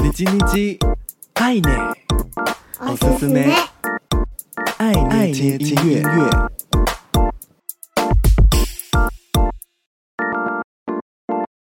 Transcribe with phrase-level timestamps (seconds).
[0.00, 0.78] 你叽你叽，
[1.34, 1.94] 爱呢，
[2.80, 3.52] おすすめ，
[4.78, 6.30] 爱爱听音乐。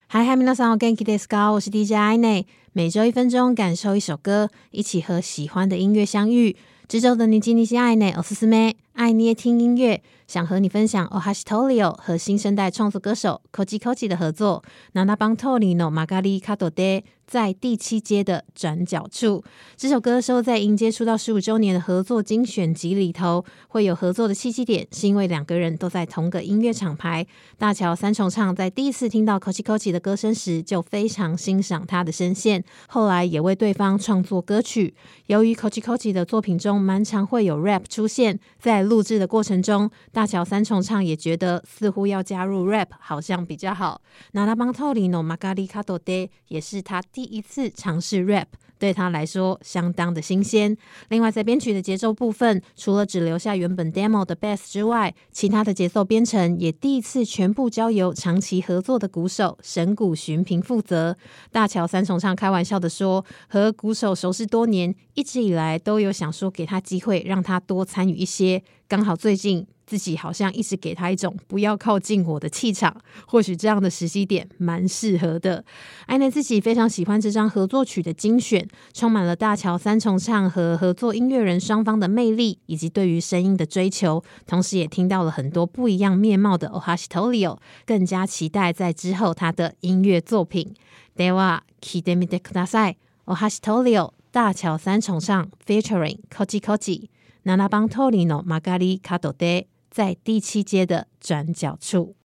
[0.08, 1.52] 嗨嗨，皆さんお元気ですか？
[1.52, 6.56] 我是 DJ 爱内，每周一分钟，感受一首歌，一起和喜欢的音乐相遇。
[6.88, 10.03] 这周的你叽你叽爱呢，おすすめ，爱捏听音乐。
[10.27, 14.63] 想和你分享 Ohashitorio 和新生代创作歌手 Koji Koji 的合作。
[14.93, 19.43] 七番通りの曲がり角で在第七街的转角处，
[19.77, 23.45] 这首歌收在迎接出道十五周年的合作精选集里头。
[23.67, 27.27] 会有合作的契机点，是因为两个人都在同个音乐厂牌。
[27.59, 34.95] 大桥三重唱在第一次听到 Koji Koji 的歌声时，就非常欣赏他的声线，后来也为对方创作歌曲。
[35.27, 39.91] 由于 Koji Koji 的作品中蛮常会有 rap 出现，在 录制的过程中。
[40.13, 44.01] 大桥三重唱也觉得似乎要加入 rap 好像比较好。
[44.33, 48.47] 七番通りの曲がり角で也是他第一次尝试 rap，
[48.79, 50.77] 对他来说相当的新鲜。
[51.09, 61.17] 另外，在编曲的节奏部分，除了只留下原本 demo 的 bass 之外，其他的节奏编程也第一次全部交由长期合作的鼓手神谷寻平负责。
[61.53, 68.63] 大桥三重唱开玩笑的说，和鼓手熟识多年，一直以来都有想说给他机会，让他多参与一些。
[68.89, 69.67] 刚好最近。
[69.91, 72.95] 自己好像一直给他一种不要靠近我的气场，
[73.27, 75.65] 或许这样的时机点蛮适合的。
[76.07, 78.65] 爱内自己非常喜欢这张合作曲的精选，
[78.95, 90.73] 充满了大桥三重唱和合作音乐人双方的魅力以及对于声音的追求，同时也听到了很多不一样面貌的 Ohashitorio，更加期待在之后他的音乐作品。
[91.17, 92.97] では闻いてみてください。
[93.27, 97.09] Ohashitorio 大桥三重唱 featuring Koji Koji
[97.45, 102.15] 七番通りの曲がり角で在第七街的转角处。